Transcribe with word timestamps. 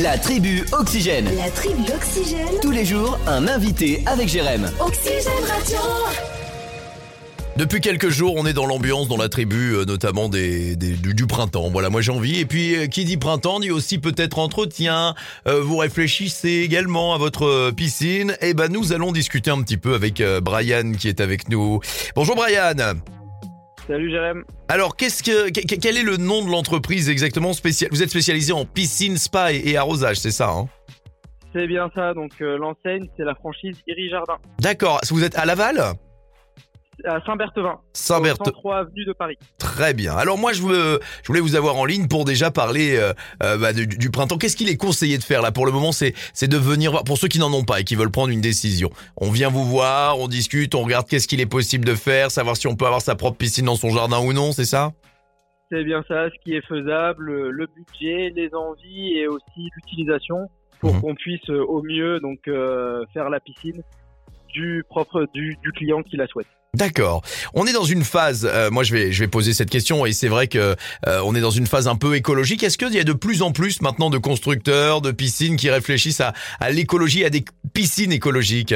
La 0.00 0.16
tribu 0.16 0.64
Oxygène. 0.72 1.28
La 1.36 1.50
tribu 1.50 1.82
Oxygène. 1.94 2.46
Tous 2.62 2.70
les 2.70 2.84
jours, 2.84 3.18
un 3.26 3.46
invité 3.46 4.02
avec 4.06 4.28
Jérém. 4.28 4.70
Oxygène 4.80 5.44
Radio. 5.46 5.76
Depuis 7.58 7.82
quelques 7.82 8.08
jours, 8.08 8.34
on 8.38 8.46
est 8.46 8.54
dans 8.54 8.64
l'ambiance, 8.64 9.08
dans 9.08 9.18
la 9.18 9.28
tribu, 9.28 9.74
euh, 9.74 9.84
notamment 9.84 10.30
des, 10.30 10.74
des- 10.76 10.92
du, 10.96 11.12
du 11.12 11.26
printemps. 11.26 11.68
Voilà, 11.70 11.90
moi 11.90 12.00
j'ai 12.00 12.10
envie. 12.10 12.40
Et 12.40 12.46
puis, 12.46 12.74
euh, 12.74 12.86
qui 12.86 13.04
dit 13.04 13.18
printemps 13.18 13.60
dit 13.60 13.70
aussi 13.70 13.98
peut-être 13.98 14.38
entretien. 14.38 15.14
Euh, 15.46 15.60
vous 15.62 15.76
réfléchissez 15.76 16.62
également 16.64 17.14
à 17.14 17.18
votre 17.18 17.70
piscine. 17.72 18.34
Eh 18.40 18.54
ben, 18.54 18.72
nous 18.72 18.94
allons 18.94 19.12
discuter 19.12 19.50
un 19.50 19.60
petit 19.60 19.76
peu 19.76 19.92
avec 19.94 20.22
Brian 20.42 20.92
qui 20.98 21.08
est 21.08 21.20
avec 21.20 21.50
nous. 21.50 21.80
Bonjour 22.16 22.34
Brian. 22.36 22.94
Salut 23.86 24.10
Jérém. 24.10 24.44
Alors, 24.68 24.96
qu'est-ce 24.96 25.22
que, 25.22 25.50
que- 25.50 25.66
que- 25.66 25.80
quel 25.80 25.96
est 25.96 26.02
le 26.02 26.16
nom 26.16 26.44
de 26.44 26.50
l'entreprise 26.50 27.08
exactement 27.10 27.52
spécial 27.52 27.90
Vous 27.92 28.02
êtes 28.02 28.10
spécialisé 28.10 28.52
en 28.52 28.64
piscine, 28.64 29.16
spa 29.16 29.52
et, 29.52 29.62
et 29.70 29.76
arrosage, 29.76 30.16
c'est 30.18 30.30
ça 30.30 30.50
hein? 30.50 30.68
C'est 31.54 31.66
bien 31.66 31.90
ça, 31.94 32.14
donc 32.14 32.30
euh, 32.40 32.56
l'enseigne, 32.56 33.08
c'est 33.16 33.24
la 33.24 33.34
franchise 33.34 33.76
Iri 33.86 34.08
Jardin, 34.08 34.36
D'accord. 34.60 35.00
Vous 35.10 35.22
êtes 35.24 35.36
à 35.36 35.44
Laval? 35.44 35.82
À 37.04 37.20
Saint-Berthevin, 37.24 37.78
Saint-Berthe. 37.94 38.44
103 38.44 38.76
avenue 38.78 39.04
de 39.04 39.12
Paris. 39.12 39.36
Très 39.58 39.94
bien. 39.94 40.14
Alors 40.14 40.38
moi, 40.38 40.52
je, 40.52 40.62
veux, 40.62 41.00
je 41.22 41.26
voulais 41.26 41.40
vous 41.40 41.56
avoir 41.56 41.76
en 41.76 41.84
ligne 41.84 42.06
pour 42.06 42.24
déjà 42.24 42.50
parler 42.50 42.96
euh, 42.96 43.12
euh, 43.42 43.56
bah, 43.58 43.72
du, 43.72 43.86
du 43.86 44.10
printemps. 44.10 44.38
Qu'est-ce 44.38 44.56
qu'il 44.56 44.68
est 44.68 44.76
conseillé 44.76 45.18
de 45.18 45.22
faire 45.24 45.42
là? 45.42 45.52
Pour 45.52 45.66
le 45.66 45.72
moment 45.72 45.90
C'est 45.92 46.14
de 46.42 46.56
venir 46.56 46.90
voir. 46.90 47.04
Pour 47.04 47.18
ceux 47.18 47.28
qui 47.28 47.38
n'en 47.38 47.52
ont 47.52 47.64
pas 47.64 47.80
et 47.80 47.84
qui 47.84 47.94
veulent 47.96 48.10
prendre 48.10 48.30
une 48.30 48.40
décision, 48.40 48.90
on 49.16 49.30
vient 49.30 49.48
vous 49.48 49.64
voir, 49.64 50.18
on 50.18 50.28
discute, 50.28 50.74
on 50.74 50.82
regarde 50.82 51.08
qu'est-ce 51.08 51.26
qu'il 51.28 51.40
est 51.40 51.46
possible 51.46 51.84
de 51.84 51.94
faire, 51.94 52.30
savoir 52.30 52.56
si 52.56 52.66
on 52.66 52.76
peut 52.76 52.86
avoir 52.86 53.00
sa 53.02 53.14
propre 53.14 53.36
piscine 53.38 53.64
dans 53.66 53.76
son 53.76 53.90
jardin 53.90 54.20
ou 54.20 54.32
non. 54.32 54.52
C'est 54.52 54.64
ça? 54.66 54.92
C'est 55.70 55.84
bien 55.84 56.04
ça, 56.06 56.28
ce 56.28 56.34
qui 56.44 56.54
est 56.54 56.66
faisable, 56.66 57.48
le- 57.48 57.66
budget, 57.66 58.30
les 58.36 58.50
envies 58.54 59.14
et 59.16 59.26
aussi 59.26 59.68
l'utilisation 59.76 60.36
pour 60.80 60.94
Mhm. 60.94 61.00
qu'on 61.00 61.14
puisse 61.14 61.48
euh, 61.48 61.64
au 61.64 61.82
mieux 61.82 62.20
donc 62.20 62.40
euh, 62.48 63.04
faire 63.14 63.30
la 63.30 63.40
piscine 63.40 63.82
du 64.52 64.84
propre 64.88 65.26
du, 65.32 65.56
du 65.62 65.72
client 65.72 66.02
qui 66.02 66.16
la 66.18 66.26
souhaite. 66.26 66.46
D'accord. 66.74 67.20
On 67.52 67.66
est 67.66 67.72
dans 67.74 67.84
une 67.84 68.02
phase. 68.02 68.48
euh, 68.50 68.70
moi, 68.70 68.82
je 68.82 68.94
vais 68.94 69.12
je 69.12 69.22
vais 69.22 69.28
poser 69.28 69.52
cette 69.52 69.68
question 69.68 70.06
et 70.06 70.12
c'est 70.12 70.28
vrai 70.28 70.48
que 70.48 70.74
euh, 71.06 71.20
on 71.22 71.34
est 71.34 71.42
dans 71.42 71.50
une 71.50 71.66
phase 71.66 71.86
un 71.86 71.96
peu 71.96 72.16
écologique. 72.16 72.62
Est-ce 72.62 72.78
qu'il 72.78 72.94
y 72.94 72.98
a 72.98 73.04
de 73.04 73.12
plus 73.12 73.42
en 73.42 73.52
plus 73.52 73.82
maintenant 73.82 74.08
de 74.08 74.16
constructeurs 74.16 75.02
de 75.02 75.10
piscines 75.10 75.56
qui 75.56 75.68
réfléchissent 75.68 76.22
à, 76.22 76.32
à 76.60 76.70
l'écologie, 76.70 77.26
à 77.26 77.30
des 77.30 77.44
piscines 77.74 78.10
écologiques? 78.10 78.74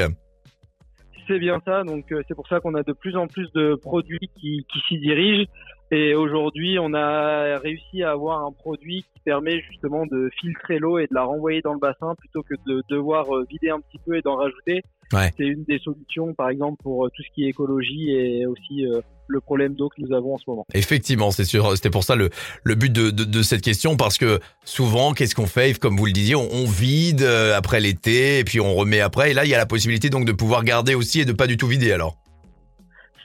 C'est 1.27 1.39
bien 1.39 1.59
ça, 1.65 1.83
donc 1.83 2.11
euh, 2.11 2.21
c'est 2.27 2.35
pour 2.35 2.47
ça 2.47 2.59
qu'on 2.59 2.75
a 2.75 2.83
de 2.83 2.93
plus 2.93 3.17
en 3.17 3.27
plus 3.27 3.51
de 3.55 3.73
produits 3.75 4.29
qui, 4.39 4.65
qui 4.71 4.79
s'y 4.87 4.99
dirigent. 4.99 5.49
Et 5.89 6.15
aujourd'hui, 6.15 6.77
on 6.79 6.93
a 6.93 7.59
réussi 7.59 8.03
à 8.03 8.11
avoir 8.11 8.45
un 8.45 8.51
produit 8.51 9.03
qui 9.13 9.21
permet 9.23 9.61
justement 9.61 10.05
de 10.05 10.29
filtrer 10.41 10.79
l'eau 10.79 10.99
et 10.99 11.03
de 11.03 11.13
la 11.13 11.23
renvoyer 11.23 11.61
dans 11.61 11.71
le 11.71 11.79
bassin 11.79 12.13
plutôt 12.17 12.43
que 12.43 12.55
de 12.65 12.83
devoir 12.89 13.33
euh, 13.33 13.45
vider 13.49 13.69
un 13.69 13.79
petit 13.79 13.97
peu 14.05 14.17
et 14.17 14.21
d'en 14.21 14.35
rajouter. 14.35 14.83
Ouais. 15.13 15.31
C'est 15.37 15.45
une 15.45 15.63
des 15.63 15.79
solutions, 15.79 16.33
par 16.33 16.49
exemple, 16.49 16.83
pour 16.83 17.05
euh, 17.05 17.09
tout 17.15 17.23
ce 17.23 17.29
qui 17.33 17.45
est 17.45 17.49
écologie 17.49 18.11
et 18.11 18.45
aussi 18.45 18.85
euh, 18.85 18.99
le 19.27 19.39
problème 19.39 19.75
d'eau 19.75 19.87
que 19.87 20.01
nous 20.01 20.13
avons 20.13 20.33
en 20.33 20.37
ce 20.37 20.43
moment. 20.47 20.65
Effectivement, 20.73 21.31
c'est 21.31 21.45
sûr. 21.45 21.71
C'était 21.77 21.89
pour 21.89 22.03
ça 22.03 22.17
le, 22.17 22.31
le 22.65 22.75
but 22.75 22.91
de, 22.91 23.09
de, 23.09 23.23
de 23.23 23.41
cette 23.41 23.61
question 23.61 23.95
parce 23.95 24.17
que 24.17 24.41
souvent, 24.65 25.13
qu'est-ce 25.13 25.35
qu'on 25.35 25.47
fait? 25.47 25.79
Comme 25.79 25.95
vous 25.95 26.05
le 26.05 26.11
disiez, 26.11 26.35
on, 26.35 26.49
on 26.51 26.65
vide 26.65 27.23
après 27.23 27.79
l'été 27.79 28.39
et 28.39 28.43
puis 28.43 28.59
on 28.59 28.75
remet 28.75 28.99
après. 28.99 29.31
Et 29.31 29.33
là, 29.33 29.45
il 29.45 29.49
y 29.49 29.55
a 29.55 29.57
la 29.57 29.65
possibilité 29.65 30.09
donc 30.09 30.25
de 30.25 30.33
pouvoir 30.33 30.65
garder 30.65 30.95
aussi 30.95 31.21
et 31.21 31.25
de 31.25 31.31
pas 31.31 31.47
du 31.47 31.55
tout 31.55 31.67
vider 31.67 31.93
alors. 31.93 32.17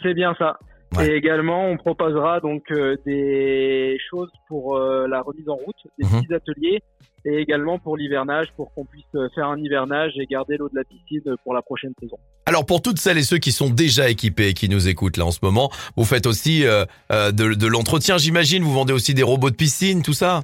C'est 0.04 0.14
bien 0.14 0.36
ça. 0.38 0.58
Ouais. 0.96 1.08
Et 1.08 1.16
également, 1.16 1.66
on 1.68 1.76
proposera 1.76 2.40
donc 2.40 2.64
euh, 2.70 2.96
des 3.06 3.98
choses 4.10 4.30
pour 4.48 4.76
euh, 4.76 5.06
la 5.08 5.22
remise 5.22 5.48
en 5.48 5.54
route, 5.56 5.76
des 5.98 6.06
Mhm. 6.06 6.20
petits 6.22 6.34
ateliers, 6.34 6.82
et 7.24 7.36
également 7.38 7.78
pour 7.78 7.96
l'hivernage, 7.96 8.48
pour 8.56 8.74
qu'on 8.74 8.84
puisse 8.84 9.04
euh, 9.14 9.28
faire 9.34 9.46
un 9.46 9.56
hivernage 9.58 10.12
et 10.16 10.26
garder 10.26 10.56
l'eau 10.58 10.68
de 10.68 10.76
la 10.76 10.84
piscine 10.84 11.22
pour 11.44 11.54
la 11.54 11.62
prochaine 11.62 11.92
saison. 12.00 12.16
Alors 12.46 12.66
pour 12.66 12.82
toutes 12.82 12.98
celles 12.98 13.18
et 13.18 13.22
ceux 13.22 13.38
qui 13.38 13.52
sont 13.52 13.70
déjà 13.70 14.10
équipés 14.10 14.48
et 14.48 14.54
qui 14.54 14.68
nous 14.68 14.88
écoutent 14.88 15.16
là 15.16 15.24
en 15.24 15.30
ce 15.30 15.38
moment, 15.42 15.70
vous 15.96 16.04
faites 16.04 16.26
aussi 16.26 16.66
euh, 16.66 16.84
euh, 17.12 17.30
de, 17.32 17.54
de 17.54 17.66
l'entretien, 17.66 18.18
j'imagine. 18.18 18.62
Vous 18.62 18.72
vendez 18.72 18.92
aussi 18.92 19.14
des 19.14 19.22
robots 19.22 19.50
de 19.50 19.56
piscine, 19.56 20.02
tout 20.02 20.12
ça? 20.12 20.42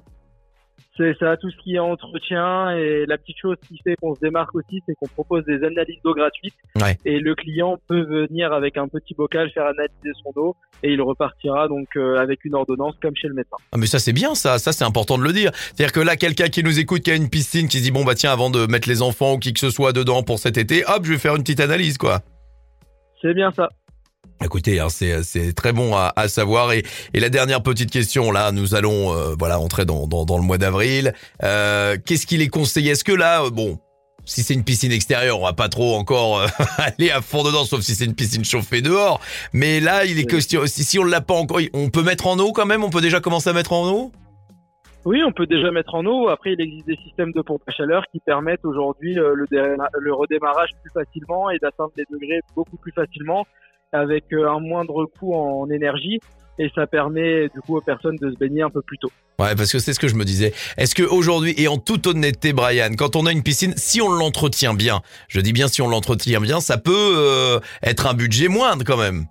C'est 0.98 1.16
ça, 1.18 1.36
tout 1.36 1.48
ce 1.48 1.56
qui 1.62 1.76
est 1.76 1.78
entretien. 1.78 2.76
Et 2.76 3.06
la 3.06 3.16
petite 3.18 3.38
chose 3.40 3.56
qui 3.66 3.78
fait 3.84 3.94
qu'on 3.96 4.16
se 4.16 4.20
démarque 4.20 4.54
aussi, 4.56 4.82
c'est 4.84 4.94
qu'on 4.96 5.06
propose 5.06 5.44
des 5.44 5.62
analyses 5.64 6.02
d'eau 6.02 6.12
gratuites. 6.12 6.56
Ouais. 6.74 6.98
Et 7.04 7.20
le 7.20 7.36
client 7.36 7.78
peut 7.86 8.02
venir 8.02 8.52
avec 8.52 8.76
un 8.76 8.88
petit 8.88 9.14
bocal 9.14 9.50
faire 9.50 9.66
analyser 9.66 10.10
son 10.22 10.32
eau, 10.36 10.56
et 10.82 10.92
il 10.92 11.00
repartira 11.00 11.68
donc 11.68 11.88
euh, 11.96 12.16
avec 12.18 12.44
une 12.44 12.54
ordonnance 12.54 12.94
comme 13.00 13.14
chez 13.14 13.28
le 13.28 13.34
médecin. 13.34 13.56
Ah 13.72 13.76
mais 13.78 13.86
ça 13.86 13.98
c'est 13.98 14.12
bien 14.12 14.34
ça, 14.34 14.58
ça 14.58 14.72
c'est 14.72 14.84
important 14.84 15.18
de 15.18 15.22
le 15.22 15.32
dire. 15.32 15.50
C'est-à-dire 15.54 15.92
que 15.92 16.00
là 16.00 16.16
quelqu'un 16.16 16.48
qui 16.48 16.62
nous 16.62 16.78
écoute 16.78 17.02
qui 17.02 17.10
a 17.10 17.14
une 17.14 17.30
piscine 17.30 17.68
qui 17.68 17.78
se 17.78 17.84
dit 17.84 17.90
bon 17.90 18.04
bah 18.04 18.14
tiens 18.14 18.32
avant 18.32 18.50
de 18.50 18.66
mettre 18.66 18.88
les 18.88 19.02
enfants 19.02 19.34
ou 19.34 19.38
qui 19.38 19.52
que 19.52 19.60
ce 19.60 19.70
soit 19.70 19.92
dedans 19.92 20.22
pour 20.22 20.38
cet 20.38 20.58
été, 20.58 20.84
hop 20.86 21.04
je 21.04 21.12
vais 21.12 21.18
faire 21.18 21.36
une 21.36 21.42
petite 21.42 21.60
analyse 21.60 21.98
quoi. 21.98 22.20
C'est 23.22 23.34
bien 23.34 23.50
ça. 23.52 23.68
Écoutez, 24.44 24.78
hein, 24.78 24.88
c'est 24.88 25.22
c'est 25.24 25.52
très 25.52 25.72
bon 25.72 25.96
à, 25.96 26.12
à 26.14 26.28
savoir 26.28 26.72
et, 26.72 26.84
et 27.12 27.18
la 27.20 27.28
dernière 27.28 27.62
petite 27.62 27.90
question 27.90 28.30
là, 28.30 28.52
nous 28.52 28.74
allons 28.76 29.12
euh, 29.12 29.34
voilà 29.38 29.58
entrer 29.58 29.84
dans, 29.84 30.06
dans, 30.06 30.24
dans 30.24 30.38
le 30.38 30.44
mois 30.44 30.58
d'avril. 30.58 31.12
Euh, 31.42 31.96
Qu'est-ce 32.04 32.26
qu'il 32.26 32.40
est 32.40 32.48
conseillé 32.48 32.92
Est-ce 32.92 33.02
que 33.04 33.12
là, 33.12 33.42
euh, 33.42 33.50
bon, 33.50 33.80
si 34.24 34.42
c'est 34.44 34.54
une 34.54 34.62
piscine 34.62 34.92
extérieure, 34.92 35.40
on 35.40 35.44
va 35.44 35.54
pas 35.54 35.68
trop 35.68 35.96
encore 35.96 36.38
euh, 36.40 36.46
aller 36.78 37.10
à 37.10 37.20
fond 37.20 37.42
dedans, 37.42 37.64
sauf 37.64 37.80
si 37.80 37.96
c'est 37.96 38.04
une 38.04 38.14
piscine 38.14 38.44
chauffée 38.44 38.80
dehors. 38.80 39.20
Mais 39.52 39.80
là, 39.80 40.04
il 40.04 40.12
est 40.20 40.22
Oui. 40.22 40.26
question, 40.26 40.62
si, 40.66 40.84
si 40.84 40.98
on 41.00 41.04
l'a 41.04 41.20
pas 41.20 41.34
encore, 41.34 41.58
on 41.72 41.88
peut 41.90 42.02
mettre 42.04 42.28
en 42.28 42.38
eau 42.38 42.52
quand 42.52 42.66
même? 42.66 42.84
On 42.84 42.90
peut 42.90 43.00
déjà 43.00 43.18
commencer 43.20 43.50
à 43.50 43.52
mettre 43.54 43.72
en 43.72 43.90
eau? 43.90 44.12
Oui, 45.04 45.22
on 45.26 45.32
peut 45.32 45.46
déjà 45.46 45.70
mettre 45.70 45.94
en 45.94 46.04
eau. 46.06 46.28
Après, 46.28 46.52
il 46.52 46.60
existe 46.60 46.86
des 46.86 46.96
systèmes 46.96 47.32
de 47.32 47.40
pompe 47.40 47.62
à 47.66 47.72
chaleur 47.72 48.02
qui 48.12 48.20
permettent 48.20 48.64
aujourd'hui 48.64 49.18
euh, 49.18 49.32
le, 49.34 49.46
le 49.50 50.12
redémarrage 50.14 50.70
plus 50.82 50.90
facilement 50.92 51.50
et 51.50 51.58
d'atteindre 51.58 51.92
les 51.96 52.04
degrés 52.10 52.40
beaucoup 52.54 52.76
plus 52.76 52.92
facilement 52.92 53.46
avec 53.92 54.24
euh, 54.32 54.48
un 54.48 54.60
moindre 54.60 55.06
coût 55.18 55.34
en 55.34 55.68
énergie. 55.70 56.20
Et 56.60 56.70
ça 56.74 56.88
permet 56.88 57.48
du 57.54 57.60
coup 57.60 57.76
aux 57.76 57.80
personnes 57.80 58.16
de 58.16 58.32
se 58.32 58.36
baigner 58.36 58.62
un 58.62 58.70
peu 58.70 58.82
plus 58.82 58.98
tôt. 58.98 59.10
Ouais, 59.38 59.54
parce 59.54 59.70
que 59.70 59.78
c'est 59.78 59.92
ce 59.92 60.00
que 60.00 60.08
je 60.08 60.16
me 60.16 60.24
disais. 60.24 60.52
Est-ce 60.76 60.96
que 60.96 61.04
aujourd'hui, 61.04 61.54
et 61.56 61.68
en 61.68 61.78
toute 61.78 62.08
honnêteté, 62.08 62.52
Brian, 62.52 62.90
quand 62.98 63.14
on 63.14 63.26
a 63.26 63.32
une 63.32 63.44
piscine, 63.44 63.72
si 63.76 64.02
on 64.02 64.10
l'entretient 64.10 64.74
bien, 64.74 65.00
je 65.28 65.40
dis 65.40 65.52
bien 65.52 65.68
si 65.68 65.80
on 65.80 65.88
l'entretient 65.88 66.40
bien, 66.40 66.58
ça 66.58 66.76
peut 66.76 67.14
euh, 67.16 67.60
être 67.84 68.08
un 68.08 68.14
budget 68.14 68.48
moindre 68.48 68.84
quand 68.84 68.96
même. 68.96 69.26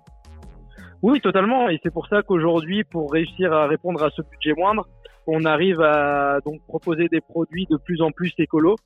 Oui, 1.02 1.20
totalement. 1.20 1.68
Et 1.68 1.78
c'est 1.82 1.92
pour 1.92 2.06
ça 2.08 2.22
qu'aujourd'hui, 2.22 2.84
pour 2.84 3.12
réussir 3.12 3.52
à 3.52 3.66
répondre 3.66 4.02
à 4.02 4.08
ce 4.16 4.22
budget 4.22 4.54
moindre, 4.56 4.88
on 5.26 5.44
arrive 5.44 5.82
à 5.82 6.38
donc 6.44 6.62
proposer 6.66 7.08
des 7.08 7.20
produits 7.20 7.66
de 7.70 7.76
plus 7.76 8.00
en 8.00 8.10
plus 8.10 8.32
écolos, 8.38 8.76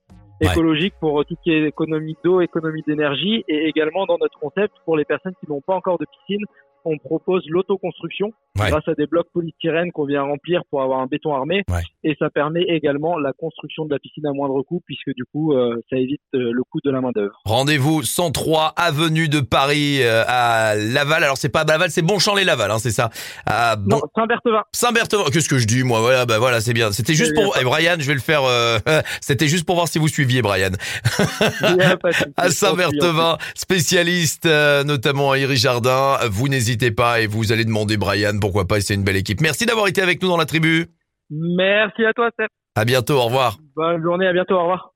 Ouais. 0.42 0.52
écologiques 0.52 0.94
pour 1.00 1.24
tout 1.24 1.36
ce 1.36 1.42
qui 1.42 1.52
est 1.52 1.64
économie 1.64 2.16
d'eau, 2.24 2.40
économie 2.40 2.82
d'énergie, 2.86 3.44
et 3.48 3.68
également 3.68 4.06
dans 4.06 4.18
notre 4.18 4.38
concept 4.38 4.74
pour 4.84 4.96
les 4.96 5.04
personnes 5.04 5.34
qui 5.40 5.48
n'ont 5.50 5.60
pas 5.60 5.74
encore 5.74 5.98
de 5.98 6.06
piscine, 6.06 6.44
on 6.84 6.98
propose 6.98 7.44
l'autoconstruction 7.48 8.32
Ouais. 8.58 8.68
grâce 8.68 8.86
à 8.86 8.94
des 8.94 9.06
blocs 9.06 9.28
polystyrène 9.32 9.92
qu'on 9.92 10.04
vient 10.04 10.22
remplir 10.22 10.60
pour 10.70 10.82
avoir 10.82 11.00
un 11.00 11.06
béton 11.06 11.34
armé, 11.34 11.62
Ouais. 11.70 11.80
et 12.04 12.14
ça 12.18 12.28
permet 12.28 12.62
également 12.68 13.16
la 13.18 13.32
construction 13.32 13.86
de 13.86 13.90
la 13.92 13.98
piscine 13.98 14.26
à 14.26 14.32
moindre 14.32 14.60
coût 14.62 14.82
puisque 14.86 15.14
du 15.16 15.24
coup 15.32 15.54
euh, 15.54 15.80
ça 15.88 15.96
évite 15.96 16.20
euh, 16.34 16.50
le 16.52 16.62
coût 16.64 16.78
de 16.84 16.90
la 16.90 17.00
main 17.00 17.10
d'œuvre. 17.14 17.32
Rendez-vous 17.46 18.02
103 18.02 18.74
avenue 18.76 19.28
de 19.28 19.40
Paris 19.40 20.00
euh, 20.02 20.22
à 20.28 20.74
Laval. 20.76 21.24
Alors 21.24 21.38
c'est 21.38 21.48
pas 21.48 21.64
Laval, 21.64 21.90
c'est 21.90 22.02
Bonchamp-les-Laval, 22.02 22.70
hein, 22.70 22.78
c'est 22.78 22.90
ça. 22.90 23.08
À 23.46 23.76
bon... 23.76 23.96
Non, 23.96 24.00
Saint-Berthevin. 24.14 24.62
Saint-Berthevin, 24.72 25.24
qu'est-ce 25.32 25.48
que 25.48 25.58
je 25.58 25.66
dis 25.66 25.82
moi? 25.82 26.00
Voilà, 26.00 26.26
bah 26.26 26.38
voilà, 26.38 26.60
c'est 26.60 26.74
bien. 26.74 26.92
C'était 26.92 27.14
juste 27.14 27.32
C'est 27.34 27.42
pour 27.42 27.56
et 27.58 27.64
Brian, 27.64 27.96
je 27.98 28.06
vais 28.06 28.14
le 28.14 28.20
faire. 28.20 28.42
euh, 28.44 28.78
C'était 29.22 29.48
juste 29.48 29.64
pour 29.64 29.76
voir 29.76 29.88
si 29.88 29.98
vous 29.98 30.08
suiviez 30.08 30.42
Brian. 30.42 30.72
À 32.36 32.50
Saint-Berthevin, 32.50 33.38
spécialiste 33.54 34.46
euh, 34.46 34.84
notamment 34.84 35.32
à 35.32 35.38
Iri 35.38 35.56
Jardin. 35.56 36.18
Vous 36.30 36.48
n'hésitez 36.48 36.90
pas 36.90 37.20
et 37.20 37.26
vous 37.26 37.52
allez 37.52 37.64
demander 37.64 37.96
Brian, 37.96 38.34
pourquoi 38.42 38.66
pas, 38.66 38.80
c'est 38.80 38.94
une 38.94 39.04
belle 39.04 39.16
équipe. 39.16 39.40
Merci 39.40 39.66
d'avoir 39.66 39.86
été 39.86 40.02
avec 40.02 40.20
nous 40.20 40.28
dans 40.28 40.36
la 40.36 40.46
tribu. 40.46 40.88
Merci 41.30 42.04
à 42.04 42.12
toi, 42.12 42.28
Steph. 42.32 42.48
À 42.74 42.84
bientôt, 42.84 43.14
au 43.14 43.26
revoir. 43.26 43.58
Bonne 43.76 44.02
journée, 44.02 44.26
à 44.26 44.32
bientôt, 44.32 44.56
au 44.56 44.62
revoir. 44.62 44.90